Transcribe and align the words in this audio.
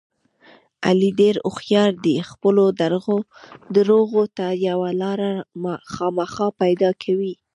علي 0.87 1.09
ډېر 1.21 1.35
هوښیار 1.45 1.91
دی 2.05 2.15
خپلو 2.31 2.65
درغو 3.75 4.23
ته 4.37 4.45
یوه 4.67 4.89
لاره 5.01 5.31
خامخا 5.93 6.47
پیدا 6.61 6.89
کوي. 7.03 7.33